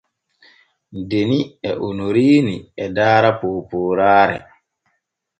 [1.09, 1.39] Deni
[1.69, 4.37] e Onoriini e daara poopooraare.